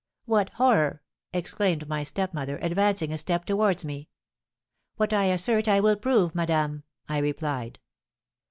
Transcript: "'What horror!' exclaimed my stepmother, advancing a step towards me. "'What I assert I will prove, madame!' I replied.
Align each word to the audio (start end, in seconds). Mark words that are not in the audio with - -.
"'What 0.25 0.49
horror!' 0.53 1.03
exclaimed 1.31 1.87
my 1.87 2.01
stepmother, 2.01 2.57
advancing 2.63 3.11
a 3.13 3.19
step 3.19 3.45
towards 3.45 3.85
me. 3.85 4.09
"'What 4.95 5.13
I 5.13 5.25
assert 5.25 5.67
I 5.67 5.79
will 5.79 5.95
prove, 5.95 6.33
madame!' 6.33 6.85
I 7.07 7.19
replied. 7.19 7.77